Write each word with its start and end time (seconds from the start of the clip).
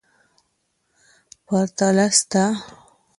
پرتله 1.45 2.07
سته. 2.17 2.43